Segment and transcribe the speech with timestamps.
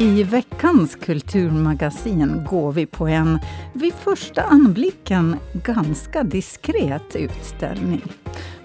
[0.00, 3.38] I veckans kulturmagasin går vi på en,
[3.72, 8.02] vid första anblicken, ganska diskret utställning.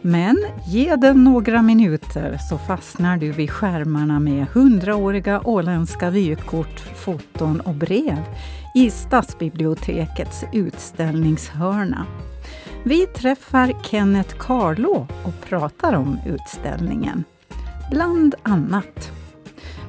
[0.01, 0.37] Men
[0.68, 7.75] ge den några minuter så fastnar du vid skärmarna med hundraåriga åländska vykort, foton och
[7.75, 8.23] brev
[8.75, 12.05] i Stadsbibliotekets utställningshörna.
[12.83, 17.24] Vi träffar Kenneth Carlo och pratar om utställningen.
[17.91, 19.14] Bland annat.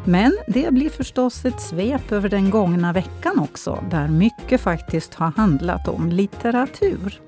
[0.08, 5.30] Men det blir förstås ett svep över den gångna veckan också, där mycket faktiskt har
[5.30, 7.20] handlat om litteratur.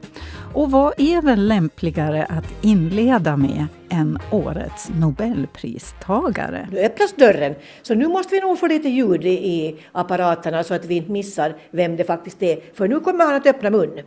[0.55, 6.69] Och vad är väl lämpligare att inleda med än årets Nobelpristagare?
[6.73, 10.85] Nu öppnas dörren, så nu måste vi nog få lite ljud i apparaterna så att
[10.85, 14.01] vi inte missar vem det faktiskt är, för nu kommer han att öppna mun.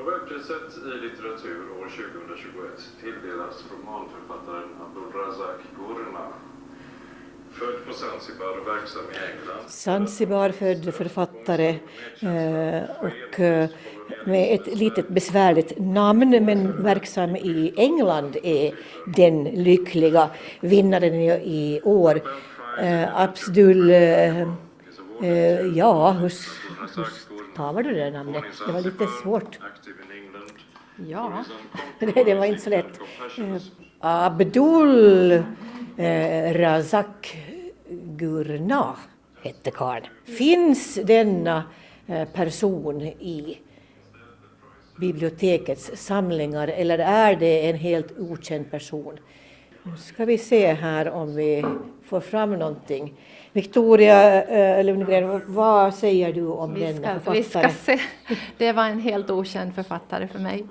[0.00, 2.70] Nobelpriset i litteratur år 2021
[3.00, 6.26] tilldelas romanförfattaren Abdulrazak Gurna.
[7.52, 9.68] Född på Zanzibar och verksam i England.
[9.68, 11.68] Zanzibar född författare
[12.20, 13.68] eh, och eh,
[14.26, 18.74] med ett litet besvärligt namn men verksam i England är
[19.16, 22.20] den lyckliga vinnaren i år.
[22.82, 23.90] Eh, Abdul...
[25.74, 26.32] Ja, hur,
[26.96, 27.04] hur
[27.60, 28.44] stavar du det namnet?
[28.66, 29.58] Det var lite svårt.
[31.08, 31.44] Ja,
[31.98, 33.00] det var inte så lätt.
[34.00, 35.32] Abdul
[35.96, 37.38] eh, Razak
[37.90, 38.96] Gurna
[39.42, 40.06] hette karln.
[40.38, 41.64] Finns denna
[42.06, 43.58] eh, person i
[45.00, 49.18] bibliotekets samlingar eller är det en helt okänd person?
[49.82, 51.64] Nu ska vi se här om vi
[52.04, 53.14] får fram någonting.
[53.52, 57.36] Victoria eh, Lundgren, vad säger du om vi denna ska, författare?
[57.36, 58.00] Vi ska se.
[58.58, 60.64] Det var en helt okänd författare för mig.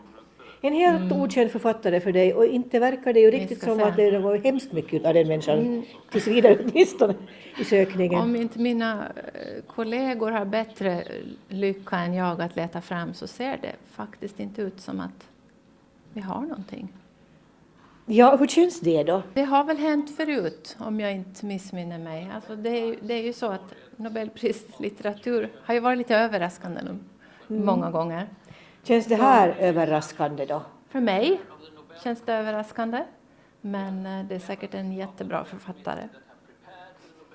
[0.62, 1.22] En helt mm.
[1.22, 3.84] okänd författare för dig och inte verkar det ju riktigt som se.
[3.84, 5.84] att det var hemskt mycket av den människan, mm.
[6.12, 7.16] tills vidare åtminstone,
[7.60, 8.22] i sökningen.
[8.22, 11.04] Om inte mina eh, kollegor har bättre
[11.48, 15.28] lycka än jag att leta fram så ser det faktiskt inte ut som att
[16.14, 16.88] vi har någonting.
[18.12, 19.24] Ja, hur känns det då?
[19.34, 22.32] Det har väl hänt förut, om jag inte missminner mig.
[22.36, 26.90] Alltså det, är, det är ju så att Nobelprislitteratur har ju varit lite överraskande nu,
[27.50, 27.66] mm.
[27.66, 28.28] många gånger.
[28.84, 30.62] Känns det här så, överraskande då?
[30.90, 31.40] För mig
[32.04, 33.04] känns det överraskande,
[33.62, 36.02] men eh, det är säkert en jättebra författare.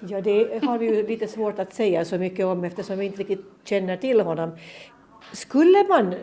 [0.01, 3.19] Ja, det har vi ju lite svårt att säga så mycket om eftersom vi inte
[3.19, 4.51] riktigt känner till honom.
[5.33, 6.15] Skulle man,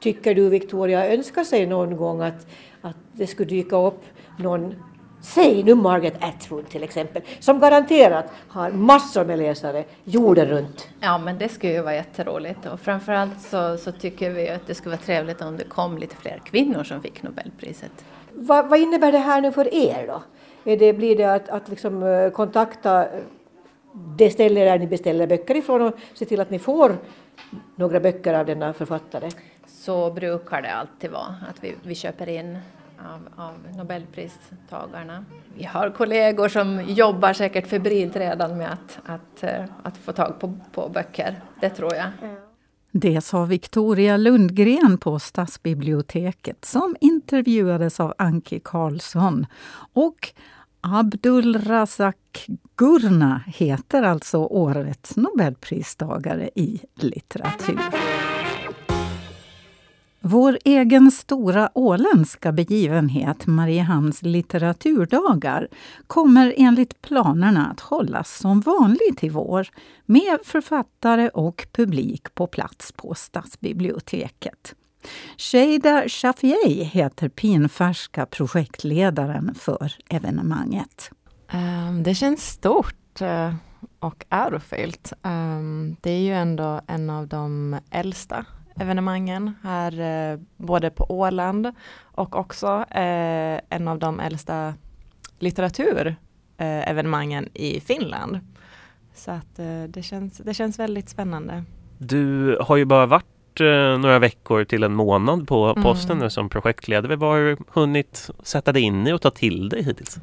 [0.00, 2.46] tycker du Victoria, önska sig någon gång att,
[2.88, 4.04] att det skulle dyka upp
[4.38, 4.74] någon
[5.20, 10.88] Säg nu Margaret Atwood till exempel, som garanterat har massor med läsare jorden runt.
[11.00, 14.74] Ja, men det skulle ju vara jätteroligt och framförallt så, så tycker vi att det
[14.74, 18.04] skulle vara trevligt om det kom lite fler kvinnor som fick Nobelpriset.
[18.32, 20.22] Vad, vad innebär det här nu för er då?
[20.64, 23.06] Är det, blir det att, att liksom eh, kontakta
[23.92, 26.96] det ställe där ni beställer böcker ifrån och se till att ni får
[27.76, 29.30] några böcker av denna författare?
[29.66, 32.58] Så brukar det alltid vara, att vi, vi köper in
[33.06, 35.24] av, av Nobelpristagarna.
[35.54, 40.40] Vi har kollegor som jobbar säkert febrilt redan med att, att, eh, att få tag
[40.40, 42.06] på, på böcker, det tror jag.
[42.90, 49.46] Det sa Victoria Lundgren på Stadsbiblioteket som intervjuades av Anki Karlsson.
[49.92, 50.32] Och
[50.80, 57.80] Abdul Razak Gurna heter alltså årets Nobelpristagare i litteratur.
[60.20, 65.68] Vår egen stora åländska begivenhet, Mariehamns litteraturdagar,
[66.06, 69.68] kommer enligt planerna att hållas som vanligt i vår
[70.06, 74.74] med författare och publik på plats på stadsbiblioteket.
[75.36, 81.10] Sheida Shafiei heter pinfärska projektledaren för evenemanget.
[81.48, 83.54] Ehm, det känns stort eh,
[83.98, 85.12] och ärofyllt.
[85.22, 88.44] Ehm, det är ju ändå en av de äldsta
[88.80, 90.00] evenemangen här
[90.32, 91.72] eh, både på Åland
[92.02, 94.74] och också eh, en av de äldsta
[95.38, 98.38] litteraturevenemangen i Finland.
[99.14, 101.64] Så att eh, det, känns, det känns väldigt spännande.
[101.98, 103.24] Du har ju bara varit
[104.00, 105.82] några veckor till en månad på mm.
[105.82, 106.24] posten mm.
[106.24, 107.16] nu som projektledare.
[107.16, 110.20] Vad har du hunnit sätta dig in i och ta till dig hittills?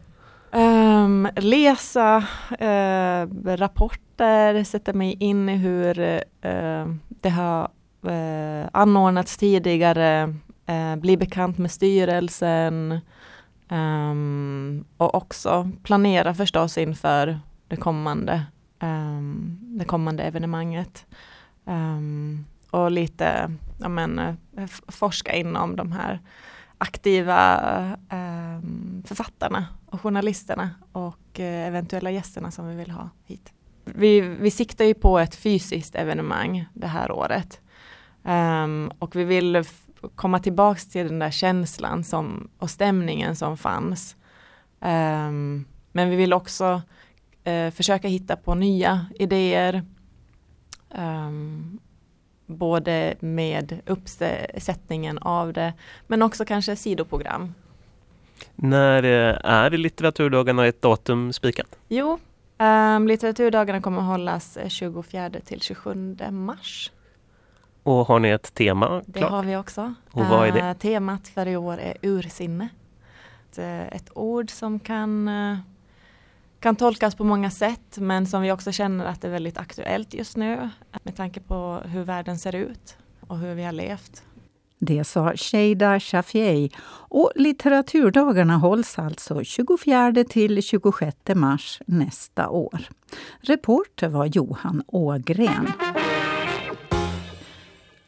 [0.56, 2.18] Um, läsa
[2.52, 7.70] uh, rapporter, sätta mig in i hur uh, det har
[8.08, 10.36] eh, anordnats tidigare,
[10.66, 13.00] eh, bli bekant med styrelsen
[13.70, 18.44] um, och också planera förstås inför det kommande,
[18.82, 21.06] um, det kommande evenemanget.
[21.66, 24.36] Um, och lite ja men, eh,
[24.88, 26.20] forska inom de här
[26.78, 27.58] aktiva
[28.10, 28.60] eh,
[29.06, 33.54] författarna och journalisterna och eh, eventuella gästerna som vi vill ha hit.
[33.86, 37.62] Vi, vi siktar ju på ett fysiskt evenemang det här året.
[38.26, 39.64] Um, och vi vill
[40.16, 44.16] komma tillbaks till den där känslan som, och stämningen som fanns.
[44.80, 46.82] Um, men vi vill också
[47.48, 49.84] uh, försöka hitta på nya idéer.
[50.90, 51.80] Um,
[52.46, 55.74] både med uppsättningen av det
[56.08, 57.54] men också kanske sidoprogram.
[58.56, 61.76] När eh, är litteraturdagarna ett datum spikat?
[61.88, 62.20] Jo,
[62.58, 66.92] um, litteraturdagarna kommer att hållas 24 till 27 mars.
[67.86, 69.04] Och har ni ett tema klart?
[69.08, 69.94] Det har vi också.
[70.12, 70.70] Och vad är det?
[70.70, 72.70] Uh, temat för i år är ursinne.
[73.52, 75.58] Ett, eh, ett ord som kan, uh,
[76.60, 80.14] kan tolkas på många sätt men som vi också känner att det är väldigt aktuellt
[80.14, 80.70] just nu
[81.04, 82.98] med tanke på hur världen ser ut
[83.28, 84.24] och hur vi har levt.
[84.80, 86.72] Det sa Sheida Shafiei
[87.10, 92.82] och litteraturdagarna hålls alltså 24 till 26 mars nästa år.
[93.42, 95.72] Reporter var Johan Ågren.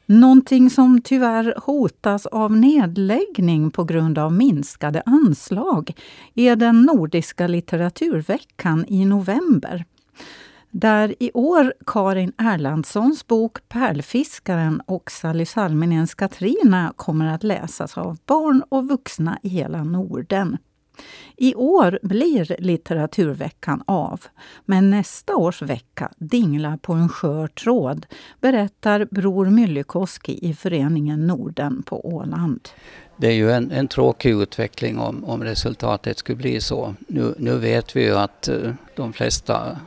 [0.09, 5.94] Någonting som tyvärr hotas av nedläggning på grund av minskade anslag
[6.36, 9.86] är den nordiska litteraturveckan i november.
[10.71, 18.18] Där i år Karin Erlandssons bok Pärlfiskaren och Sally Salminens Katrina kommer att läsas av
[18.25, 20.57] barn och vuxna i hela Norden.
[21.38, 24.22] I år blir litteraturveckan av,
[24.66, 28.06] men nästa års vecka dinglar på en skör tråd,
[28.42, 32.70] berättar Bror Myllykoski i föreningen Norden på Åland.
[33.18, 36.96] Det är ju en, en tråkig utveckling om, om resultatet skulle bli så.
[37.08, 39.78] Nu, nu vet vi ju att eh, de flesta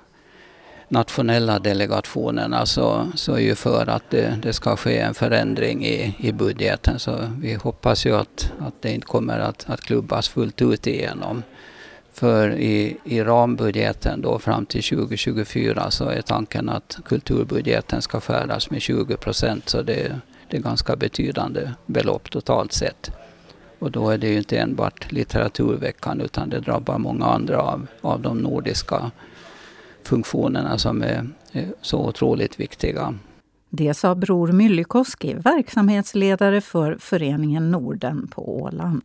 [0.90, 5.86] nationella delegationerna så, alltså, så är ju för att det, det, ska ske en förändring
[5.86, 6.98] i, i budgeten.
[6.98, 11.42] Så vi hoppas ju att, att det inte kommer att, att klubbas fullt ut igenom.
[12.12, 18.70] För i, i rambudgeten då fram till 2024 så är tanken att kulturbudgeten ska skäras
[18.70, 19.68] med 20 procent.
[19.68, 20.20] Så det,
[20.50, 23.10] det är ganska betydande belopp totalt sett.
[23.78, 28.20] Och då är det ju inte enbart litteraturveckan utan det drabbar många andra av, av
[28.20, 29.10] de nordiska
[30.08, 31.28] funktionerna som är,
[31.82, 33.14] så otroligt viktiga.
[33.70, 39.02] Det sa Bror Myllykoski, verksamhetsledare för föreningen Norden på Åland.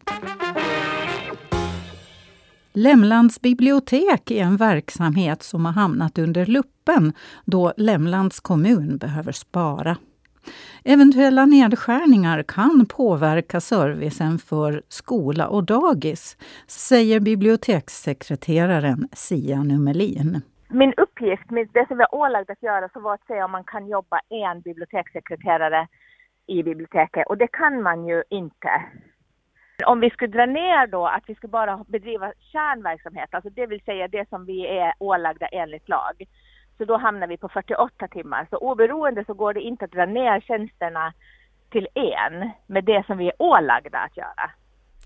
[2.73, 7.13] Lämlands bibliotek är en verksamhet som har hamnat under luppen
[7.45, 9.97] då Lämlands kommun behöver spara.
[10.83, 16.37] Eventuella nedskärningar kan påverka servicen för skola och dagis,
[16.67, 23.13] säger bibliotekssekreteraren Sia Numelin min uppgift, det som jag är ålagd att göra, så var
[23.13, 25.87] att se om man kan jobba en bibliotekssekreterare
[26.47, 28.69] i biblioteket och det kan man ju inte.
[29.85, 33.81] Om vi skulle dra ner då att vi skulle bara bedriva kärnverksamhet, alltså det vill
[33.81, 36.23] säga det som vi är ålagda enligt lag,
[36.77, 38.47] så då hamnar vi på 48 timmar.
[38.49, 41.13] Så oberoende så går det inte att dra ner tjänsterna
[41.69, 44.51] till en med det som vi är ålagda att göra.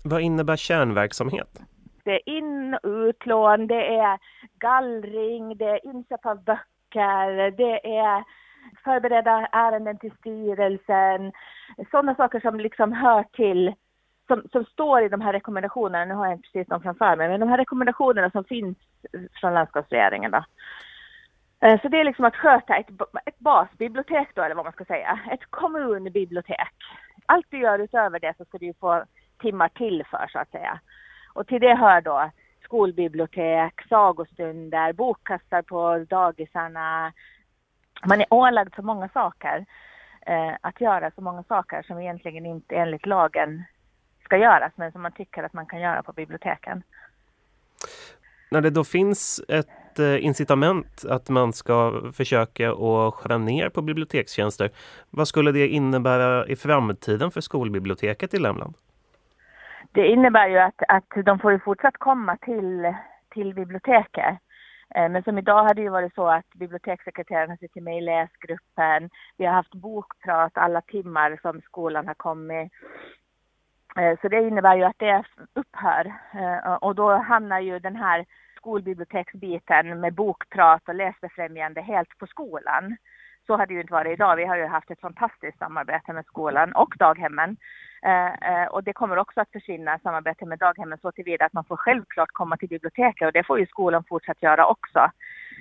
[0.04, 1.60] Vad innebär kärnverksamhet?
[2.04, 4.18] Det är in och utlån, det är
[4.58, 8.24] gallring, det är inköp av böcker, det är
[8.84, 11.32] förbereda ärenden till styrelsen,
[11.90, 13.74] sådana saker som liksom hör till
[14.30, 17.28] som, som står i de här rekommendationerna, nu har jag inte precis dem framför mig,
[17.28, 18.78] men de här rekommendationerna som finns
[19.40, 20.44] från landskapsregeringen då.
[21.60, 22.88] Eh, så det är liksom att sköta ett,
[23.26, 25.20] ett basbibliotek då, eller vad man ska säga.
[25.30, 26.74] Ett kommunbibliotek.
[27.26, 29.04] Allt du gör utöver det så ska du ju få
[29.40, 30.80] timmar till för, så att säga.
[31.40, 32.30] Och till det hör då
[32.64, 37.12] skolbibliotek, sagostunder, bokkassar på dagisarna.
[38.06, 39.66] Man är ålagd så många saker,
[40.26, 43.64] eh, att göra så många saker som egentligen inte enligt lagen
[44.24, 46.82] ska göras, men som man tycker att man kan göra på biblioteken.
[48.50, 53.82] När det då finns ett eh, incitament att man ska försöka att skära ner på
[53.82, 54.70] bibliotekstjänster,
[55.10, 58.74] vad skulle det innebära i framtiden för skolbiblioteket i Lämland?
[59.92, 62.94] Det innebär ju att, att de får ju fortsatt komma till,
[63.30, 64.38] till biblioteket.
[64.94, 69.10] Eh, men som idag har det ju varit så att bibliotekssekreteraren sitter med i läsgruppen.
[69.36, 72.72] Vi har haft bokprat alla timmar som skolan har kommit.
[73.96, 76.12] Eh, så det innebär ju att det upphör.
[76.34, 78.24] Eh, och då hamnar ju den här
[78.56, 82.96] skolbiblioteksbiten med bokprat och läsbefrämjande helt på skolan.
[83.46, 84.36] Så har det ju inte varit idag.
[84.36, 87.56] Vi har ju haft ett fantastiskt samarbete med skolan och daghemmen.
[88.02, 91.64] Eh, eh, och det kommer också att försvinna, samarbete med daghemmen, så tillvida att man
[91.64, 95.10] får självklart komma till biblioteket och det får ju skolan fortsatt göra också.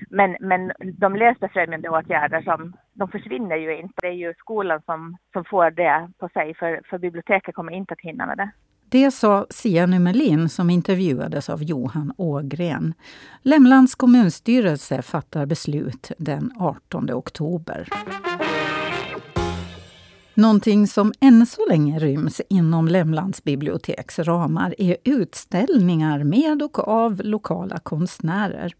[0.10, 3.94] Men, men de läsbefrämjande åtgärder som, de försvinner ju inte.
[4.02, 7.94] Det är ju skolan som, som får det på sig, för, för biblioteket kommer inte
[7.94, 8.52] att hinna med det.
[8.92, 12.94] Det sa Sia Numelin som intervjuades av Johan Ågren.
[13.42, 17.90] Lämlands kommunstyrelse fattar beslut den 18 oktober.
[20.34, 27.22] Någonting som än så länge ryms inom Lämlands biblioteks ramar är utställningar med och av
[27.24, 28.74] lokala konstnärer.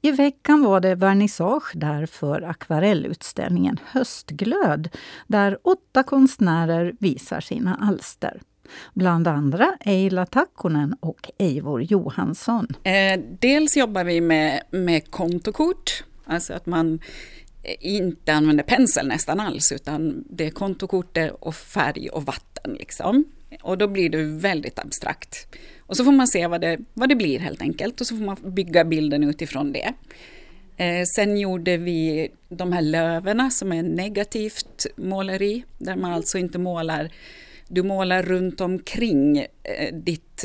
[0.00, 4.88] I veckan var det vernissage där för akvarellutställningen Höstglöd
[5.26, 8.40] där åtta konstnärer visar sina alster.
[8.94, 12.68] Bland andra Eila Takkonen och Eivor Johansson.
[12.82, 17.00] Eh, dels jobbar vi med, med kontokort, alltså att man
[17.80, 22.74] inte använder pensel nästan alls, utan det är kontokort och färg och vatten.
[22.74, 23.24] Liksom.
[23.62, 25.46] Och då blir det väldigt abstrakt.
[25.86, 28.24] Och så får man se vad det, vad det blir helt enkelt och så får
[28.24, 29.92] man bygga bilden utifrån det.
[30.76, 36.58] Eh, sen gjorde vi de här löverna som är negativt måleri, där man alltså inte
[36.58, 37.10] målar,
[37.68, 40.44] du målar runt omkring eh, ditt,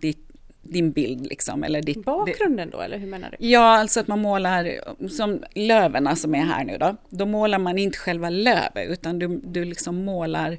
[0.00, 1.64] ditt din bild liksom.
[1.64, 3.46] Eller ditt, Bakgrunden då, eller hur menar du?
[3.48, 4.70] Ja, alltså att man målar,
[5.08, 9.40] som löverna som är här nu då, då målar man inte själva lövet, utan du,
[9.44, 10.58] du liksom målar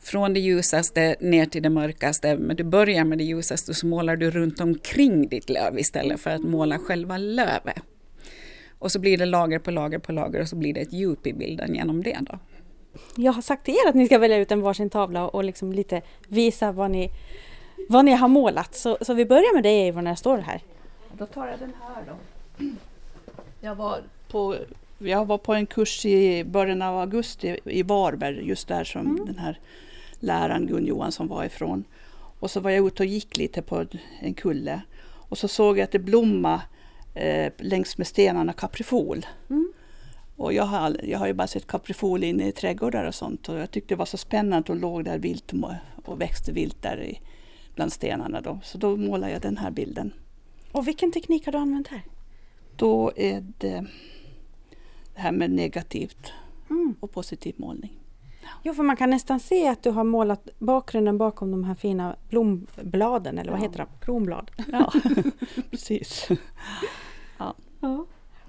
[0.00, 3.86] från det ljusaste ner till det mörkaste, men du börjar med det ljusaste och så
[3.86, 7.82] målar du runt omkring ditt löv istället för att måla själva lövet.
[8.78, 11.26] Och så blir det lager på lager på lager och så blir det ett djup
[11.26, 12.38] i bilden genom det då.
[13.14, 15.72] Jag har sagt till er att ni ska välja ut en varsin tavla och liksom
[15.72, 17.10] lite visa vad ni,
[17.88, 18.74] vad ni har målat.
[18.74, 20.60] Så, så vi börjar med dig Eivor när jag står här.
[21.12, 22.14] Då tar jag den här då.
[23.60, 24.56] Jag var på,
[24.98, 29.26] jag var på en kurs i början av augusti i Varberg, just där som mm.
[29.26, 29.58] den här
[30.20, 31.84] läraren Gun Johansson var ifrån.
[32.40, 33.84] Och så var jag ute och gick lite på
[34.20, 34.80] en kulle
[35.28, 36.62] och så såg jag att det blommade
[37.14, 39.26] eh, längs med stenarna kaprifol.
[39.50, 39.72] Mm.
[40.36, 43.58] Och jag har, jag har ju bara sett kaprifol inne i trädgårdar och sånt och
[43.58, 45.52] jag tyckte det var så spännande att låg där vilt
[46.04, 47.20] och växte vilt där i,
[47.74, 48.60] bland stenarna då.
[48.62, 50.12] Så då målade jag den här bilden.
[50.72, 52.02] Och vilken teknik har du använt här?
[52.76, 53.86] Då är det
[55.14, 56.32] det här med negativt
[56.70, 56.94] mm.
[57.00, 57.98] och positiv målning.
[58.62, 62.16] Jo, för man kan nästan se att du har målat bakgrunden bakom de här fina
[62.28, 63.64] blombladen, eller vad ja.
[63.64, 63.86] heter de?
[64.04, 64.50] Kronblad?
[64.72, 64.92] Ja,
[65.70, 66.28] precis.
[67.38, 67.54] Ja.
[67.80, 68.06] ja.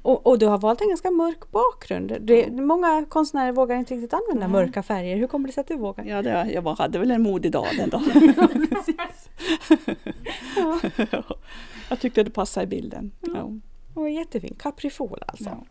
[0.07, 2.17] Och, och, du har valt en ganska mörk bakgrund.
[2.19, 4.47] Det, många konstnärer vågar inte riktigt använda ja.
[4.47, 5.15] mörka färger.
[5.15, 6.05] Hur kommer det sig att du vågar?
[6.05, 8.33] Ja, det, jag hade väl en modig dag den dagen.
[11.11, 11.23] ja.
[11.89, 13.11] jag tyckte det passade i bilden.
[13.21, 13.51] Ja.
[13.95, 14.09] Ja.
[14.09, 14.55] jättefin.
[14.59, 15.49] Caprifol alltså.
[15.49, 15.65] Ja.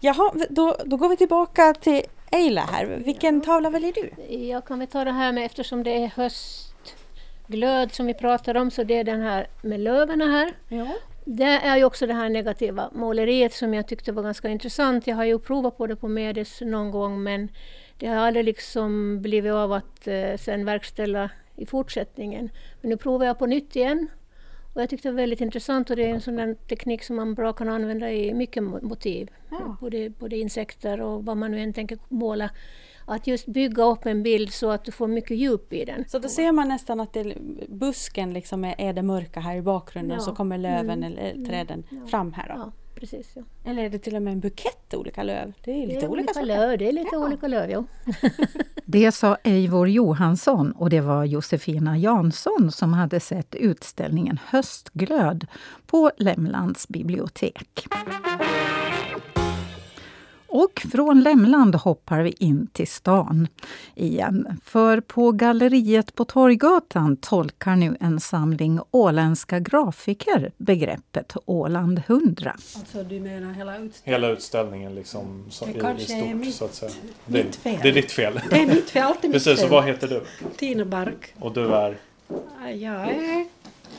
[0.00, 3.02] Jaha, då, då går vi tillbaka till Eila här.
[3.04, 4.34] Vilken tavla väljer du?
[4.34, 8.70] Jag kan väl ta det här med eftersom det är höstglöd som vi pratar om
[8.70, 10.52] så det är den här med löven här.
[10.68, 10.88] Ja.
[11.28, 15.06] Det är ju också det här negativa måleriet som jag tyckte var ganska intressant.
[15.06, 17.48] Jag har ju provat på det på Medis någon gång men
[17.98, 22.50] det har aldrig liksom blivit av att eh, sen verkställa i fortsättningen.
[22.80, 24.08] Men nu provar jag på nytt igen
[24.74, 27.34] och jag tyckte det var väldigt intressant och det är en sån teknik som man
[27.34, 29.30] bra kan använda i mycket motiv.
[29.50, 29.76] Ja.
[29.80, 32.50] Både, både insekter och vad man nu än tänker måla.
[33.06, 36.04] Att just bygga upp en bild så att du får mycket djup i den.
[36.08, 37.34] Så då ser man nästan att det,
[37.68, 40.24] busken liksom är, är det mörka här i bakgrunden ja.
[40.24, 41.12] så kommer löven mm.
[41.12, 42.06] eller träden ja.
[42.06, 42.54] fram här.
[42.56, 43.32] Då precis.
[43.34, 43.42] Ja.
[43.64, 45.52] Eller är det till och med en bukett olika löv?
[45.64, 46.78] Det är lite det är olika, olika löv.
[46.78, 47.18] Det är lite ja.
[47.18, 47.84] olika löv, ja.
[48.84, 55.46] det sa Eivor Johansson och det var Josefina Jansson som hade sett utställningen Höstglöd
[55.86, 57.86] på Lämlands bibliotek.
[60.48, 63.48] Och från Lämland hoppar vi in till stan
[63.94, 64.60] igen.
[64.64, 72.50] För på galleriet på Torggatan tolkar nu en samling åländska grafiker begreppet Åland 100.
[72.76, 74.22] Alltså du menar hela utställningen?
[74.22, 76.92] Hela utställningen liksom så, det i, kanske i stort, är mitt, så att säga.
[77.26, 77.78] Det, mitt fel.
[77.82, 78.40] Det är ditt fel.
[78.50, 79.64] Det är mitt fel, alltid mitt Precis, fel.
[79.64, 80.22] och vad heter du?
[80.56, 81.34] Tina Bark.
[81.38, 81.96] Och du är?
[82.74, 83.46] Jag är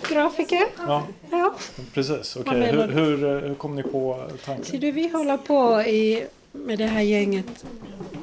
[0.09, 0.65] grafiker.
[0.87, 1.53] Ja, ja.
[1.93, 2.35] precis.
[2.35, 2.71] Okay.
[2.71, 4.65] hur, hur, hur kom ni på tanken?
[4.65, 7.65] Så du, vi håller på i med det här gänget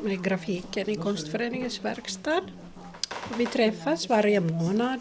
[0.02, 2.40] med grafiken i Konstföreningens verkstad.
[3.38, 5.00] Vi träffas varje månad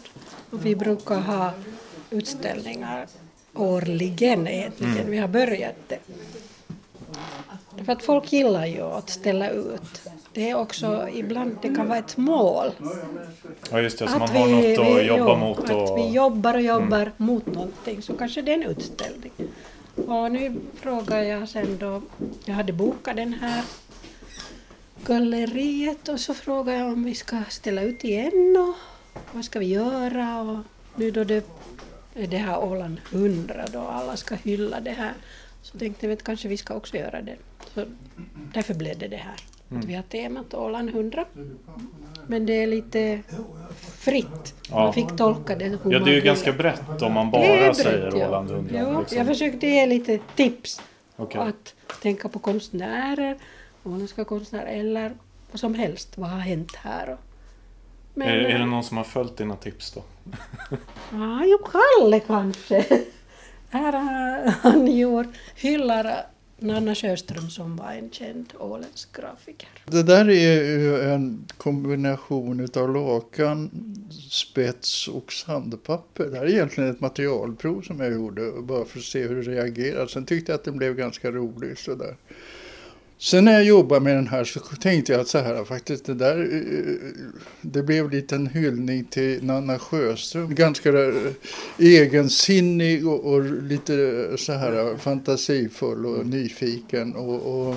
[0.50, 1.50] och vi brukar ha
[2.10, 3.06] utställningar
[3.54, 4.92] årligen egentligen.
[4.92, 5.10] Mm.
[5.10, 5.98] Vi har börjat det.
[7.84, 10.08] För att folk gillar ju att ställa ut.
[10.34, 12.70] Det är också ibland, det kan vara ett mål.
[13.70, 15.70] Ja just det, så man har vi, något att vi, jobba jo, mot.
[15.70, 15.82] Och...
[15.84, 17.12] Att vi jobbar och jobbar mm.
[17.16, 19.32] mot någonting så kanske det är en utställning.
[20.06, 22.02] Och nu frågar jag sen då,
[22.44, 23.62] jag hade bokat den här
[25.06, 28.74] galleriet och så frågar jag om vi ska ställa ut igen och
[29.34, 30.58] vad ska vi göra och
[30.94, 31.46] nu då det
[32.14, 35.12] är det här Åland 100 då alla ska hylla det här
[35.62, 37.36] så tänkte jag att kanske vi ska också göra det.
[37.74, 37.84] Så
[38.54, 39.36] därför blev det det här.
[39.74, 39.84] Mm.
[39.84, 41.24] Att vi har temat Åland 100.
[42.26, 43.20] Men det är lite
[43.98, 44.54] fritt.
[44.70, 44.76] Ja.
[44.76, 48.28] Man fick tolka det Ja, det är ju ganska brett om man bara säger ja.
[48.28, 48.78] Åland 100.
[48.78, 49.18] Ja, liksom.
[49.18, 50.82] Jag försökte ge lite tips.
[51.16, 51.48] Okay.
[51.48, 53.36] Att tänka på konstnärer,
[53.84, 55.12] åländska konstnärer eller
[55.50, 56.18] vad som helst.
[56.18, 57.16] Vad har hänt här?
[58.14, 60.02] Men, är, är det någon som har följt dina tips då?
[61.10, 62.84] Ja, jo, Kalle kanske.
[63.70, 66.26] Här har han gjort, hyllar
[66.58, 69.68] Nanna Sjöström som var en känd åländsk grafiker.
[69.86, 73.70] Det där är ju en kombination av lakan,
[74.30, 76.24] spets och sandpapper.
[76.24, 79.50] Det här är egentligen ett materialprov som jag gjorde bara för att se hur det
[79.50, 80.06] reagerar.
[80.06, 82.16] Sen tyckte jag att den blev ganska rolig sådär.
[83.18, 86.14] Sen när jag jobbade med den här så tänkte jag att så här faktiskt det
[86.14, 87.24] där eh,
[87.60, 90.54] det blev lite en hyllning till Nanna Sjöström.
[90.54, 91.32] Ganska eh,
[91.78, 97.14] egensinnig och, och lite så här fantasifull och nyfiken.
[97.14, 97.76] och, och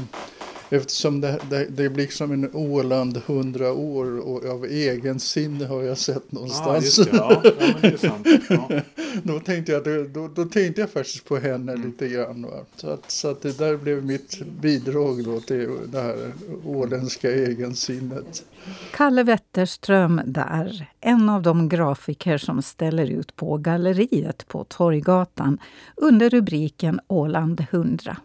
[0.70, 5.84] Eftersom det, det, det blir liksom en Åland hundra år och av egen sinne har
[5.84, 7.00] jag sett någonstans.
[7.14, 7.54] Ja, ja.
[8.02, 8.82] ja, ja.
[9.24, 9.84] då, tänkte jag,
[10.14, 11.88] då, då, tänkte jag faktiskt på henne mm.
[11.88, 12.42] lite grann.
[12.44, 12.66] Va?
[12.76, 16.32] Så, att, så att det där blev mitt bidrag då till det här
[16.66, 18.46] åländska egensinnet.
[18.92, 25.58] Kalle Wetterström där, en av de grafiker som ställer ut på galleriet på Torggatan
[25.96, 28.18] under rubriken Åland 100.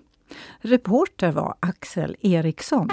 [0.60, 2.88] Reporter var Axel Eriksson.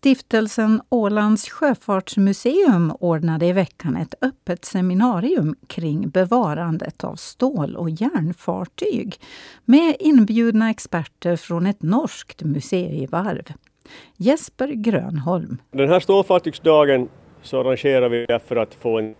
[0.00, 9.20] Stiftelsen Ålands sjöfartsmuseum ordnade i veckan ett öppet seminarium kring bevarandet av stål och järnfartyg
[9.64, 13.42] med inbjudna experter från ett norskt museivarv.
[14.16, 15.58] Jesper Grönholm.
[15.70, 17.08] Den här stålfartygsdagen
[17.42, 19.14] så arrangerar vi för att få en,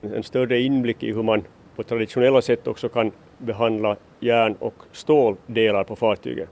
[0.00, 1.44] en större inblick i hur man
[1.76, 6.48] på traditionella sätt också kan behandla järn och ståldelar på fartyget.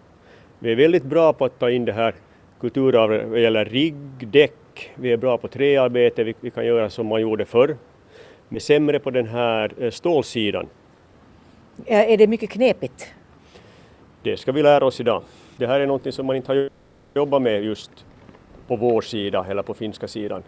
[0.58, 2.14] Vi är väldigt bra på att ta in det här
[2.60, 7.06] kulturarvet vad gäller rigg, däck, vi är bra på träarbete, vi, vi kan göra som
[7.06, 7.76] man gjorde förr.
[8.48, 10.66] Men sämre på den här eh, stålsidan.
[11.86, 13.06] Är det mycket knepigt?
[14.22, 15.22] Det ska vi lära oss idag.
[15.56, 16.70] Det här är något som man inte har
[17.14, 17.90] jobbat med just
[18.66, 20.42] på vår sida eller på finska sidan.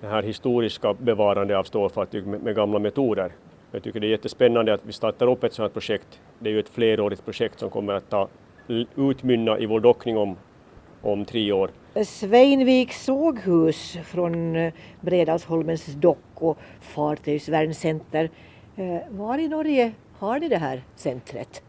[0.00, 3.32] Det här historiska bevarande av stålfartyg med, med gamla metoder.
[3.74, 6.20] Jag tycker det är jättespännande att vi startar upp ett sådant projekt.
[6.38, 8.28] Det är ju ett flerårigt projekt som kommer att ta,
[8.96, 10.36] utmynna i vår dockning om,
[11.02, 11.70] om tre år.
[12.04, 18.30] Sveinvik såghus från eh, Bredalsholmens dock och fartygsvärncenter.
[18.76, 21.62] Eh, var i Norge har ni det här centret?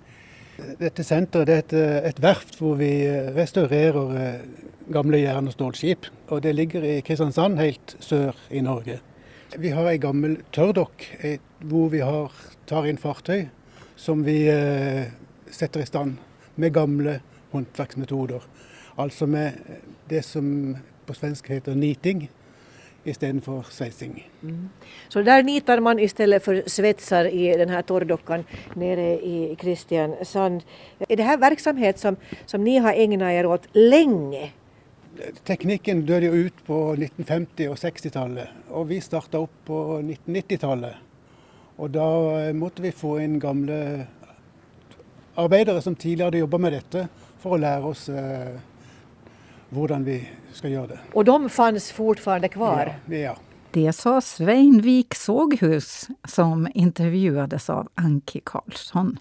[0.78, 2.92] Dette senteret det er et, eh, et verft hvor vi
[3.34, 4.46] restaurerer
[4.94, 6.06] gamle jern- og stålskip.
[6.30, 9.02] Og det ligger i Kristiansand, helt sør i Norge.
[9.58, 11.06] Vi har ei gammel tørrdokk
[11.64, 12.32] hvor vi har,
[12.68, 13.46] tar inn fartøy
[13.96, 15.08] som vi eh,
[15.52, 16.18] setter i stand
[16.60, 17.20] med gamle
[17.54, 18.44] håndverksmetoder.
[19.00, 22.28] Altså med eh, det som på svensk heter niting
[23.06, 24.18] istedenfor sveising.
[24.44, 24.70] Mm.
[25.10, 30.64] Så där nitar man istället för svetsar i den här torrdockan nere i Kristiansand.
[31.10, 32.16] Är det här verksamhet som,
[32.46, 34.52] som ni har ägnat er åt länge?
[35.48, 41.02] Teknikken døde jo ut på 1950- og 60-tallet, og vi starta opp på 1990-tallet.
[41.76, 42.08] Og da
[42.40, 43.78] eh, måtte vi få inn gamle
[45.36, 47.08] arbeidere som tidligere hadde jobba med dette,
[47.44, 48.56] for å lære oss eh,
[49.70, 50.20] hvordan vi
[50.54, 51.00] ska göra det.
[51.14, 52.96] Och de fanns fortfarande kvar?
[53.06, 53.18] Ja.
[53.18, 53.36] ja.
[53.72, 59.18] Det sa Sveinvik Såghus som intervjuades av Anki Karlsson.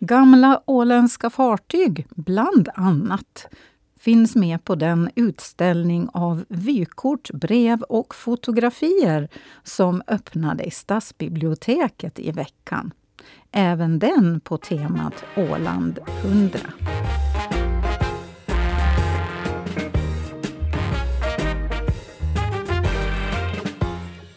[0.00, 3.48] Gamla åländska fartyg, bland annat,
[4.00, 9.28] finns med på den utställning av vykort, brev och fotografier
[9.62, 12.92] som öppnade i Stadsbiblioteket i veckan.
[13.52, 16.58] Även den på temat Åland 100.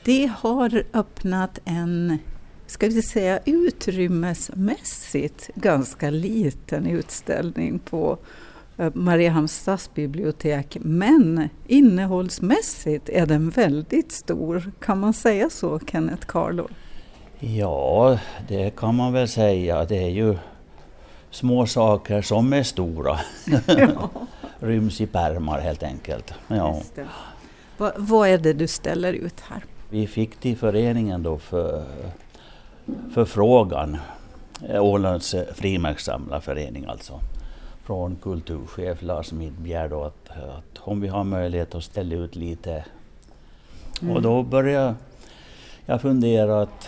[0.03, 2.17] Det har öppnat en
[2.71, 8.17] ska vi säga, utrymmesmässigt ganska liten utställning på
[8.77, 10.77] eh, Mariehamns stadsbibliotek.
[10.81, 14.71] Men innehållsmässigt är den väldigt stor.
[14.79, 16.67] Kan man säga så, Kenneth Carlo?
[17.39, 19.85] Ja, det kan man väl säga.
[19.85, 20.37] Det är ju
[21.31, 23.19] små saker som är stora.
[23.67, 24.09] Ja.
[24.59, 26.33] Ryms i pärmar helt enkelt.
[26.47, 26.81] Ja.
[27.77, 29.63] Vad, vad är det du ställer ut här?
[29.89, 31.85] Vi fick till föreningen då för
[33.13, 33.97] förfrågan,
[34.69, 37.19] eh, Ålands eh, frimärkssamlarförening alltså,
[37.83, 42.85] från kulturchef Lars Midbjer då att, att om vi har möjlighet att ställa ut lite.
[44.01, 44.15] Mm.
[44.15, 44.95] Och då började
[45.85, 46.87] jag fundera att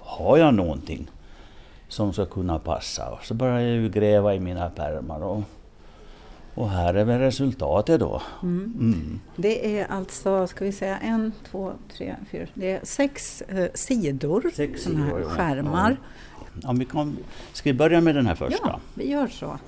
[0.00, 1.08] har jag någonting?
[1.88, 3.10] som ska kunna passa.
[3.10, 5.42] Och så började jag ju gräva i mina pärmar och,
[6.58, 8.22] och här är väl resultatet då.
[8.42, 8.74] Mm.
[8.80, 9.20] Mm.
[9.36, 14.50] Det är alltså, ska vi säga, en, två, tre, fyra, det är sex eh, sidor,
[14.54, 15.96] Sex såna här sidor, skärmar.
[16.62, 17.16] Ja, vi kan,
[17.52, 18.58] ska vi börja med den här första?
[18.64, 19.58] Ja, vi gör så.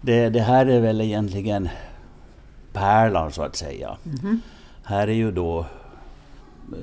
[0.00, 1.68] Det, det här är väl egentligen
[2.72, 3.96] pärlan så att säga.
[4.02, 4.40] Mhm.
[4.84, 5.58] Här är ju då
[6.72, 6.76] eh,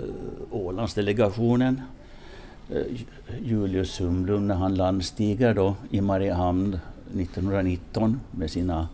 [0.51, 1.81] Ålandsdelegationen.
[2.69, 2.81] Eh,
[3.43, 6.79] Julius Sundlund när han landstiger då i Mariehamn
[7.13, 8.87] 1919 med sina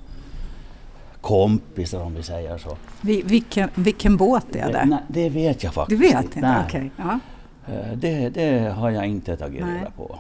[1.22, 2.78] kompisar om vi säger så.
[3.02, 4.86] Vi, vilken, vilken båt är det?
[4.86, 6.40] Nej, det vet jag Du faktiskt vet inte?
[6.42, 6.64] Nej.
[6.68, 6.92] Okej.
[6.98, 7.20] Ja.
[7.68, 9.80] Eh, Det, det har jag inte tagit Nej.
[9.80, 10.20] reda på.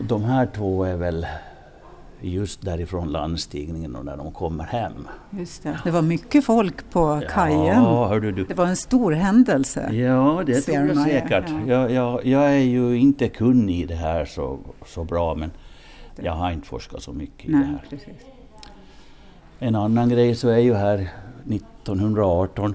[0.00, 1.26] De här två är väl
[2.20, 5.08] just därifrån landstigningen och när de kommer hem.
[5.30, 5.78] Just det.
[5.84, 7.66] det var mycket folk på kajen.
[7.82, 8.44] Ja, hördu du.
[8.44, 9.92] Det var en stor händelse.
[9.94, 11.44] Ja, det tror jag säkert.
[11.48, 11.60] Ja.
[11.66, 15.50] Jag, jag, jag är ju inte kunnig i det här så, så bra men
[16.16, 17.84] jag har inte forskat så mycket i det Nej, här.
[17.90, 18.08] precis.
[19.58, 21.08] En annan grej så är ju här
[21.50, 22.74] 1918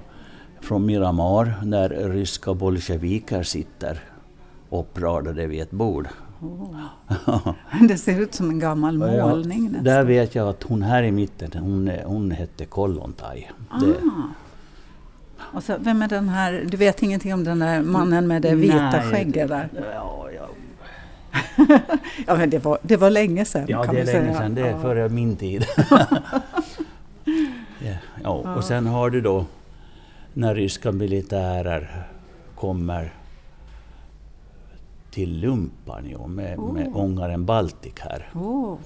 [0.61, 3.99] från Miramar när ryska bolsjeviker sitter
[4.69, 6.07] uppradade vid ett bord.
[6.41, 7.53] Oh.
[7.89, 9.83] Det ser ut som en gammal målning nästan.
[9.83, 13.51] Där vet jag att hon här i mitten, hon, hon hette Kollontaj.
[13.81, 15.55] Det, Ah.
[15.57, 18.55] Och så, vem är den här, du vet ingenting om den där mannen med det
[18.55, 19.69] vita Nej, skägget där?
[19.95, 20.47] Ja, ja.
[22.27, 24.55] ja men det var, det var länge sedan Ja, kan det är länge sedan.
[24.55, 24.79] Det är Ja.
[24.81, 25.65] före min tid.
[28.23, 29.45] ja, ja, och sen har du då
[30.33, 32.07] när ryska militärer
[32.55, 33.13] kommer
[35.11, 36.03] till Lumpan
[36.35, 36.97] med, med Oh.
[36.97, 38.29] ångaren Baltic här.
[38.35, 38.77] Oh.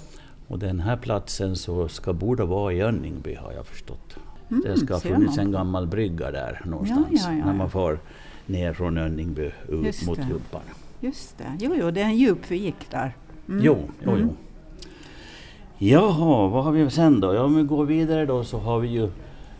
[0.48, 4.18] Och den här platsen så ska borde vara i Önningsby har jag förstått.
[4.50, 7.70] Mm, det ska ha funnits en gammal brygga där någonstans Ja, ja, ja, när man
[7.70, 8.00] får
[8.46, 10.18] ner från Önningsby ut Just mot.
[10.18, 10.62] Lumpan.
[11.00, 13.16] Just det, jo, jo det är en djupvik där.
[13.50, 13.64] Mm.
[13.64, 14.22] Jo, jo, Mm.
[14.28, 14.36] jo.
[15.78, 17.34] Jaha, vad har vi sen då?
[17.34, 19.10] Ja, om vi går vidare då så har vi ju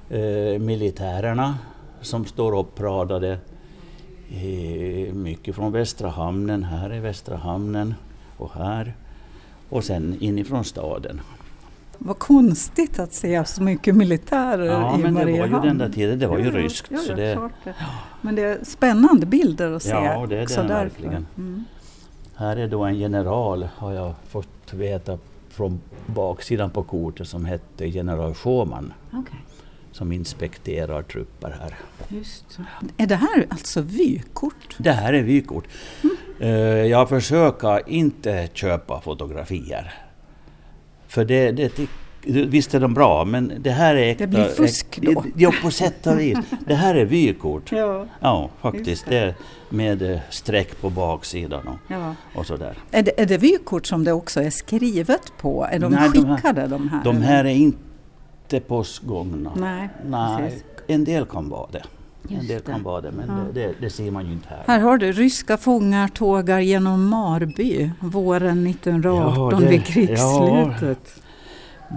[0.10, 1.58] eh, militärerna
[2.02, 3.38] som står uppradade.
[4.30, 7.96] Eh, mycket från Västra hamnen, här är Västra hamnen
[8.38, 8.96] och här.
[9.70, 11.22] Och sen inifrån staden.
[11.98, 15.68] Vad konstigt att se så mycket militärer Ja, i men det var ju Mariehamn.
[15.68, 16.88] den där tiden, det var ju Ja, ryskt.
[16.92, 17.74] ja, så det, det.
[18.22, 19.90] Men det är spännande bilder att se.
[19.90, 21.26] Ja, det är också det verkligen.
[21.38, 21.66] Mm.
[22.36, 25.18] Här är då en general, har jag fått veta
[25.50, 28.94] från baksidan på kortet, som hette general Schumann.
[29.14, 29.40] Okej.
[29.98, 31.76] Som inspekterar trupper här.
[32.18, 32.60] Just.
[32.98, 34.76] Är det här alltså vykort?
[34.78, 35.64] Det här är vykort.
[36.40, 36.50] Eh,
[36.86, 39.94] Jag försöker inte köpa fotografier.
[41.08, 41.72] För det, det
[42.30, 44.24] Visst är de bra, men det här är äkta.
[44.24, 45.24] Det blir fusk då.
[45.36, 46.38] Ja, på sätt och vis.
[46.68, 47.72] Det här är vykort.
[47.72, 48.06] Ja.
[48.22, 48.88] Ja, faktiskt.
[48.88, 49.36] Just Det.
[49.70, 52.16] med eh, streck på baksidan och, Ja.
[52.36, 52.78] och sådär.
[52.92, 55.66] Är det, är det vykort som det också är skrivet på?
[55.72, 57.04] Är de Nej, de här- skickade de här?
[57.04, 57.78] De här är inte
[58.68, 59.52] postgångna.
[59.56, 60.64] Nej, Nej, precis.
[60.88, 61.84] en del kan vara det.
[62.30, 62.72] En Just del det.
[62.72, 63.34] kan vara det, men Ja.
[63.54, 64.64] det, det, det ser man ju inte här.
[64.68, 71.22] Här har du ryska fångar tågar genom Marby våren 1918 Ja, det- vid krigsslutet.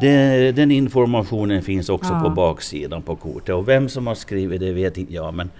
[0.00, 2.20] Det, den informationen finns också Ja.
[2.20, 5.50] på baksidan på kortet och vem som har skrivit det vet inte jag men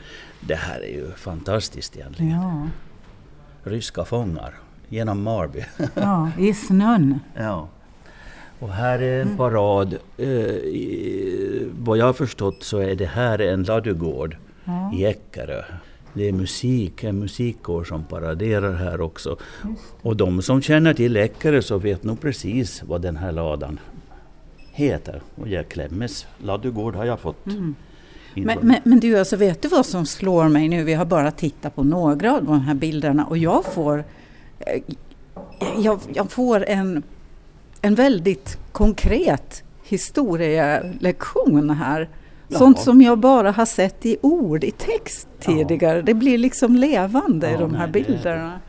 [0.40, 2.31] det här är ju fantastiskt egentligen.
[2.33, 2.66] Ja.
[3.64, 4.55] Ryska fångar
[4.88, 5.64] genom Marby.
[5.94, 7.18] ja, i snön.
[7.37, 7.68] ja.
[8.61, 9.94] Och här är en parad.
[10.16, 10.29] Eh,
[11.79, 14.92] vad jag har förstått så är det här en ladugård Ja.
[14.94, 15.62] i Eckerö.
[16.14, 19.37] Det är musik, en musikkår som paraderar här också.
[20.03, 23.81] Och de som känner till Eckerö så vet nog precis vad den här ladan
[24.73, 25.23] heter.
[25.35, 27.46] Och jag Klemmes ladugård har jag fått.
[27.46, 27.75] Mm.
[28.35, 30.85] Men, men, men du, alltså, vet du vad som slår mig nu?
[30.85, 34.05] Vi har bara tittat på några av de här bilderna och jag får,
[34.59, 34.83] eh,
[35.79, 37.03] jag, jag får en,
[37.82, 42.08] en väldigt konkret historielektion här.
[42.48, 42.84] Sånt Jaha.
[42.84, 46.02] som jag bara har sett i ord, i text tidigare.
[46.02, 48.06] Det blir liksom levande i Ja, de här nej, det.
[48.08, 48.60] bilderna.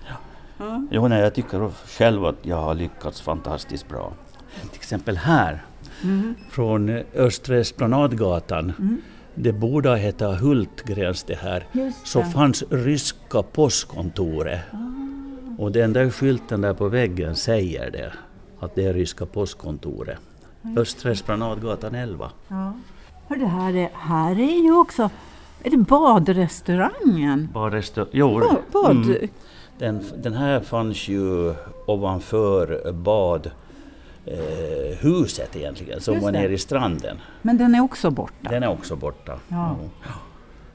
[0.60, 0.84] Ja.
[0.92, 4.14] Jo, nej, jag tycker själv att jag har lyckats fantastiskt bra.
[4.62, 5.66] Till exempel här,
[6.04, 6.36] Mm.
[6.50, 8.74] från Östra Esplanadgatan.
[8.80, 9.02] Mm.
[9.36, 11.66] Det borde ha hetat Hultgrens det här.
[11.72, 12.26] Just Så det.
[12.26, 12.30] Ah.
[12.30, 14.60] fanns ryska postkontoret.
[15.58, 18.14] Och den där skylten där på väggen säger det.
[18.62, 20.20] Att det är ryska postkontoret.
[20.78, 22.32] Östra Esplanadgatan 11.
[22.48, 22.74] Ja.
[23.28, 25.10] Hör, det här, är, här är ju också
[25.64, 27.50] är det badrestaurangen.
[27.54, 28.92] Bara resta- jo, Bad, bad.
[28.92, 29.28] mm.
[29.78, 31.54] den, den här fanns ju
[31.86, 33.54] ovanför badhuset
[34.26, 37.18] eh, huset egentligen, som Just var nere i stranden.
[37.42, 38.50] Men den är också borta.
[38.50, 39.40] Den är också borta.
[39.48, 39.76] Ja.
[39.82, 39.90] Jo.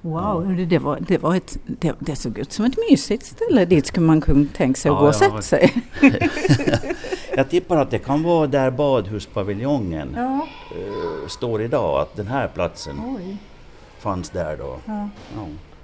[0.01, 0.65] Wow, ja.
[0.65, 3.65] det, var, det, var ett, det, det såg ut som ett mysigt ställe.
[3.65, 5.83] Dit skulle man kunna tänka sig att ja, gå och sätta sig.
[7.37, 10.47] jag tippar att det kan vara där badhuspaviljongen ja.
[10.79, 13.37] uh, står idag, att den här platsen Oj.
[13.99, 14.79] fanns där då.
[14.85, 15.09] Ja.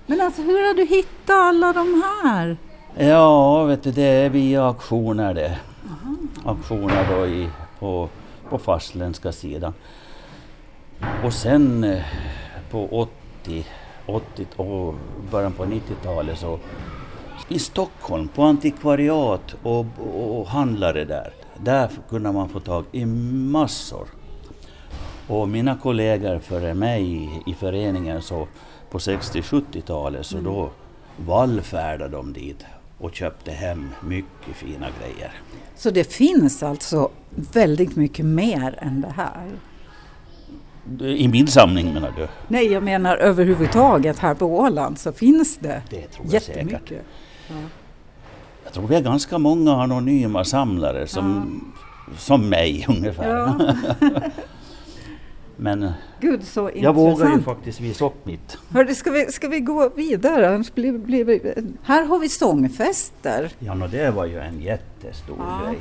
[0.07, 2.57] Men alltså hur har du hittat alla de här?
[2.95, 5.59] Ja, vet du, det är via auktioner det.
[5.87, 6.17] Aha.
[6.45, 8.09] Auktioner då i, på,
[8.49, 9.75] på fastländska sidan.
[11.25, 12.05] Och sen eh,
[12.71, 13.67] på 80,
[14.07, 14.95] 80 och
[15.31, 16.59] början på 90-talet så
[17.49, 19.87] i Stockholm på antikvariat och,
[20.39, 21.33] och, handlare där.
[21.65, 24.09] Där kunde man få tag i massor.
[25.29, 28.49] Och mina kollegor före mig i, föreningen så
[28.91, 30.53] på 60-70-talet så mm.
[30.53, 30.71] då
[31.17, 32.65] vallfärdade de dit
[32.99, 35.33] och köpte hem mycket fina grejer.
[35.77, 37.11] Så det finns alltså
[37.53, 39.51] väldigt mycket mer än det här?
[41.07, 42.29] I min samling menar du?
[42.49, 46.89] Nej, jag menar överhuvudtaget här på Åland så finns det, det tror jag jättemycket.
[46.89, 47.05] Säkert.
[47.49, 47.55] Ja.
[48.73, 51.61] Jag tror vi är ganska många anonyma samlare som,
[52.07, 52.17] ja.
[52.19, 53.29] som mig ungefär.
[53.29, 53.75] Ja.
[55.57, 58.59] Men Gud, så jag vågar ju faktiskt visa upp mitt.
[58.71, 60.65] Hörde, ska, vi, ska vi gå vidare?
[60.75, 63.51] Blir, blir vi, här har vi sångfester.
[63.59, 65.61] Ja, no, det var ju en jättestor ja.
[65.67, 65.79] grej.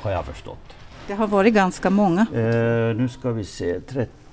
[0.00, 0.74] Har jag förstått.
[1.06, 2.26] Det har varit ganska många.
[2.34, 3.80] Uh, nu ska vi se,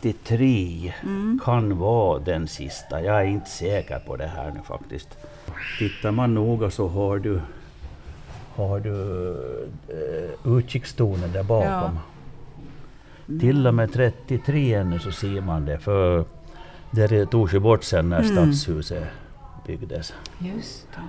[0.01, 1.39] 33 mm.
[1.43, 3.01] kan vara den sista.
[3.01, 5.17] Jag är inte säker på det här nu faktiskt.
[5.79, 7.41] Tittar man noga så har du,
[8.55, 11.99] har du uh, utkikstornen där bakom.
[13.25, 13.39] Ja.
[13.39, 15.79] Till och med 33 ännu så ser man det.
[15.79, 16.25] För
[16.91, 18.53] det togs ju bort sen när mm.
[18.53, 19.03] stadshuset
[19.67, 20.13] byggdes.
[20.39, 21.01] Just det.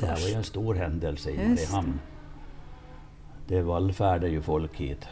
[0.00, 2.00] Det här var ju en stor händelse i Mariehamn.
[3.46, 5.08] Det vallfärdade ju folk hit.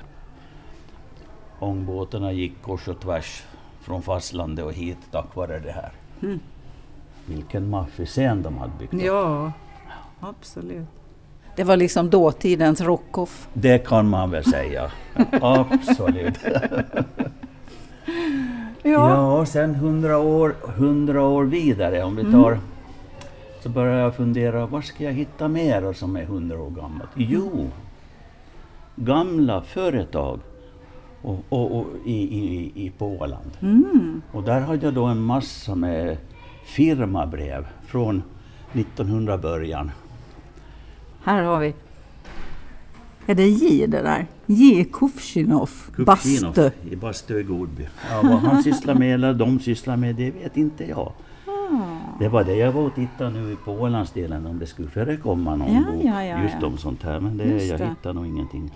[1.63, 3.43] Ångbåtarna gick kors och tvärs
[3.81, 5.93] från fastlandet och hit tack vare det här.
[6.23, 6.41] Mm.
[7.27, 9.03] Vilken maffig scen de hade byggt upp.
[9.03, 9.53] Ja,
[10.21, 10.87] absolut.
[11.57, 13.49] Det var liksom dåtidens rockoff.
[13.53, 14.91] Det kan man väl säga.
[15.41, 16.39] Absolut.
[18.83, 18.91] ja.
[19.11, 22.33] ja, sen hundra år, hundra år vidare om vi mm.
[22.33, 22.65] tar mm.
[23.61, 27.11] så börjar jag fundera, var ska jag hitta mer som är hundra år gammalt?
[27.15, 27.71] Jo,
[28.97, 30.41] gamla företag
[31.23, 33.51] och, och, och i, i, i på Åland.
[33.61, 34.23] Mm.
[34.33, 36.17] Och där hade jag då en massa med
[36.65, 38.23] firmabrev från
[38.73, 39.91] 1900 början
[41.25, 41.75] här har vi.
[43.27, 44.27] Är det J det där?
[44.47, 46.71] J Kufshinov, bastu.
[46.91, 47.89] i bastu i Godby.
[48.11, 51.13] Ja, vad han sysslar med eller de sysslar med, det vet inte jag.
[51.47, 52.21] Ah.
[52.21, 55.75] Det var det jag var och tittade nu på Ålandsdelen om det skulle förekomma någon
[55.75, 57.21] ja, bok ja, ja, just om sånt här.
[57.21, 58.71] Men det, jag hittar nog ingenting.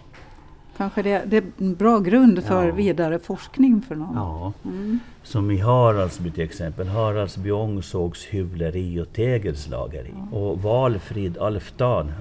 [0.77, 2.75] Kanske det, det är en bra grund för ja.
[2.75, 4.15] vidare forskning för någon.
[4.15, 4.53] Ja.
[4.65, 5.01] Mm.
[5.23, 10.15] Som i Haraldsby till exempel, Haraldsby ångsågs hyvleri och tegelslageri.
[10.33, 10.39] Ja.
[10.39, 12.13] Och Valfrid Alftan,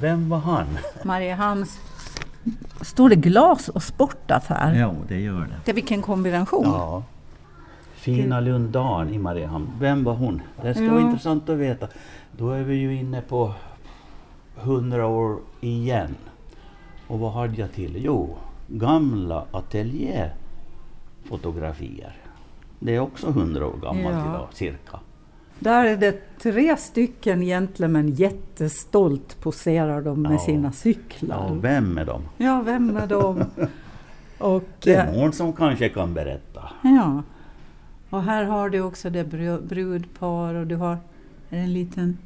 [0.00, 0.66] vem var han?
[1.04, 1.80] Mariehamns
[2.80, 4.74] Står det glas och sportaffär?
[4.74, 5.54] Ja, det gör det.
[5.64, 6.64] det vilken kombination!
[6.64, 7.02] Ja.
[7.94, 10.42] Fina Lundan i Mariehamn, vem var hon?
[10.62, 10.90] Det ska ja.
[10.90, 11.88] vara intressant att veta.
[12.32, 13.52] Då är vi ju inne på
[14.54, 16.16] hundra år igen.
[17.12, 18.04] Och vad hade jag till?
[18.04, 18.36] Jo,
[18.68, 22.16] gamla ateljéfotografier.
[22.78, 24.30] Det är också hundra år gammalt ja.
[24.30, 25.00] idag, cirka.
[25.58, 30.38] Där är det tre stycken gentlemän jättestolt poserar de med ja.
[30.38, 31.46] sina cyklar.
[31.48, 32.22] Ja, vem är de?
[32.36, 33.44] Ja, vem är de?
[34.38, 36.68] Och, det är någon som kanske kan berätta.
[36.82, 37.22] Ja.
[38.10, 39.24] Och här har du också det
[39.62, 40.98] brudpar och du har
[41.50, 42.18] en liten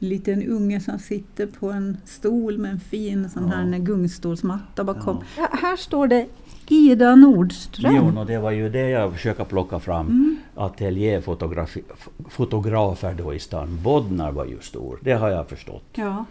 [0.00, 3.78] liten unge som sitter på en stol med en fin sån här ja.
[3.78, 5.24] gungstolsmatta bakom.
[5.36, 5.48] Ja.
[5.52, 6.26] Här står det
[6.68, 7.96] Ida Nordström.
[7.96, 10.06] Jo, no, det var ju det jag försöker plocka fram.
[10.06, 10.36] Mm.
[10.54, 13.78] Ateljéfotografer då i stan.
[13.82, 15.84] Bodnar var ju stor, det har jag förstått.
[15.92, 16.24] Ja.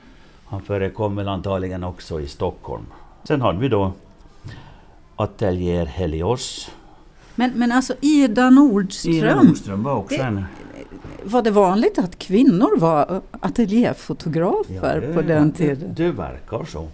[0.46, 2.86] Han förekom väl antagligen också i Stockholm.
[3.24, 3.94] Sen hade vi då
[5.16, 6.72] Ateljéer Helios.
[7.36, 9.14] Men, men alltså Ida Nordström.
[9.14, 10.44] Ida Nordström var också det, en
[11.30, 15.94] var det vanligt att kvinnor var ateljéfotografer ja, på den tiden?
[15.96, 16.88] Det, det verkar så.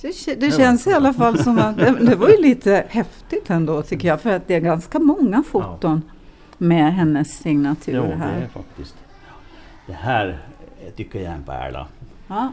[0.00, 3.82] Det, det känns i alla fall som att det, det, var ju lite häftigt ändå
[3.82, 6.14] tycker jag för att det är ganska många foton ja.
[6.58, 8.36] med hennes signatur jo, här.
[8.38, 8.94] det är faktiskt.
[9.86, 10.38] Det här
[10.96, 11.86] tycker jag är en pärla.
[12.28, 12.52] Ja,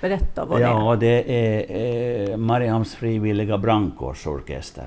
[0.00, 0.68] berätta vad det är.
[0.68, 4.86] Ja, det är eh, Mariams frivilliga brandkårsorkester.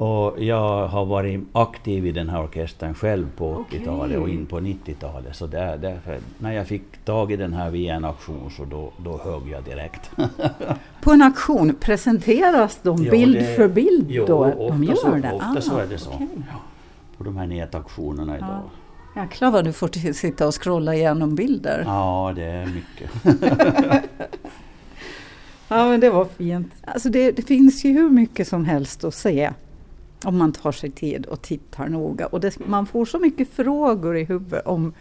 [0.00, 4.60] Och jag har varit aktiv i den här orkestern själv på 80-talet och in på
[4.60, 5.36] 90-talet.
[5.36, 8.92] Så där, därför, när jag fick tag i den här via en auktion så då,
[8.96, 10.10] då högg jag direkt.
[11.02, 14.44] på en auktion, presenteras de ja, bild det, för bild jo, då?
[14.44, 15.32] De gör så, det?
[15.32, 16.10] Ofta ah, så är det så.
[16.10, 16.26] Okay.
[16.36, 16.60] Ja,
[17.16, 18.60] på de här nätauktionerna idag.
[19.14, 19.22] Ja.
[19.22, 21.82] Jäklar vad du får sitta och scrolla igenom bilder.
[21.86, 23.10] Ja, det är mycket.
[25.68, 26.72] ja, men det var fint.
[26.84, 29.50] Alltså det, det, finns ju hur mycket som helst att se
[30.24, 32.26] om man tar sig tid och tittar noga.
[32.26, 34.92] Och det, man får så mycket frågor i huvudet om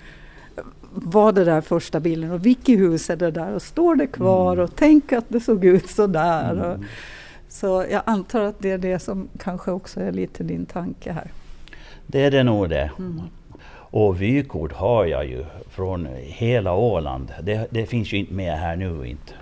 [0.91, 4.53] vad det där första bilden och vilket hus är det där och står det kvar
[4.53, 4.65] mm.
[4.65, 6.51] och tänk att det såg ut så där.
[6.51, 6.71] Mm.
[6.71, 6.86] Och,
[7.49, 11.32] så jag antar att det är det som kanske också är lite din tanke här.
[12.08, 12.91] Det är det nog det.
[12.99, 13.21] Mm.
[13.91, 17.34] Och vykort har jag ju från hela Åland.
[17.43, 19.34] Det, det, finns ju inte med här nu inte.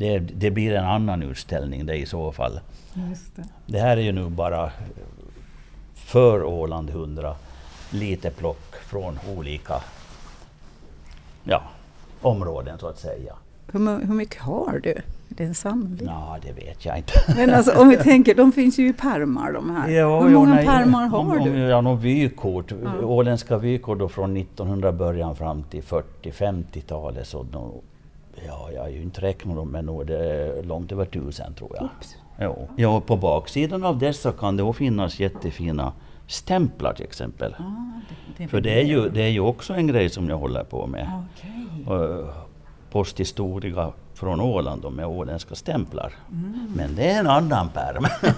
[0.00, 2.60] Det, det blir en annan utställning det i så fall.
[2.94, 3.44] Det.
[3.66, 3.78] det.
[3.78, 4.70] här är ju nu bara
[5.94, 7.34] för Åland 100,
[7.90, 9.74] lite plock från olika
[11.44, 11.62] ja,
[12.20, 13.34] områden så att säga.
[13.72, 14.90] Hur, hur mycket har du?
[14.90, 16.06] Är det en samling?
[16.06, 17.12] Ja, det vet jag inte.
[17.36, 19.88] Men alltså, om vi tänker, de finns ju i pärmar de här.
[19.88, 21.50] Ja, hur många nej, pärmar har om, du?
[21.50, 22.72] Om, ja, någon vykort.
[22.84, 23.04] Ja.
[23.04, 27.26] Åländska vykort då från 1900 början fram till 40-50-talet.
[27.26, 27.42] Så
[28.46, 31.70] ja, jag har ju inte räknat dem men nog det är långt över tusen tror
[31.74, 31.88] jag.
[32.40, 32.68] Jo.
[32.76, 35.92] Ja, på baksidan av dessa kan det också finnas jättefina
[36.26, 37.54] stämplar till exempel.
[37.58, 40.38] Ah, det, det För det är, ju, det är ju också en grej som jag
[40.38, 41.24] håller på med.
[41.86, 42.24] Okay.
[42.90, 46.12] Posthistoria från Åland med åländska stämplar.
[46.30, 46.72] Mm.
[46.76, 48.06] Men det är en annan pärm.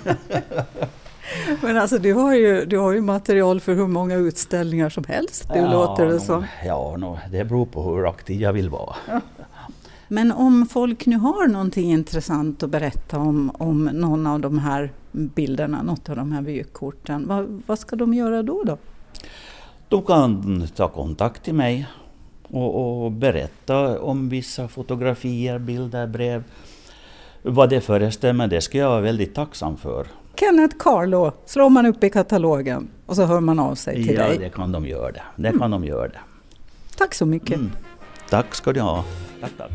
[1.62, 5.48] Men alltså du har, ju, du har ju material för hur många utställningar som helst,
[5.52, 6.44] det ja, låter det som.
[6.64, 8.96] Ja, no, det beror på hur aktiv jag vill vara.
[10.12, 14.92] Men om folk nu har någonting intressant att berätta om, om någon av de här
[15.10, 18.62] bilderna, något av de här vykorten, vad, vad ska de göra då?
[18.62, 18.78] då?
[19.88, 21.86] De kan ta kontakt till mig
[22.42, 26.44] och, och berätta om vissa fotografier, bilder, brev.
[27.42, 30.06] Vad det förestämmer, det ska jag vara väldigt tacksam för.
[30.34, 34.22] Kenneth Carlo slår man upp i katalogen och så hör man av sig till ja,
[34.22, 34.34] dig?
[34.34, 35.12] Ja, det kan de göra.
[35.12, 35.60] Det, det mm.
[35.60, 36.08] kan de göra.
[36.08, 36.20] Det.
[36.96, 37.56] Tack så mycket.
[37.56, 37.70] Mm.
[38.30, 39.04] Tack ska du ha.
[39.42, 39.70] Tack.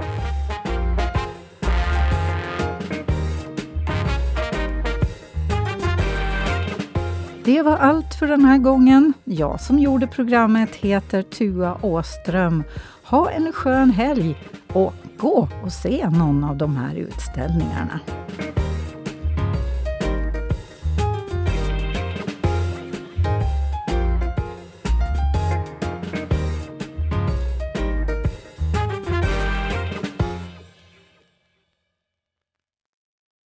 [7.46, 9.14] Det var allt för den här gången.
[9.24, 12.64] Jag som gjorde programmet heter Tua Åström.
[13.04, 14.36] Ha en skön helg
[14.74, 18.00] och gå och se någon av de här utställningarna.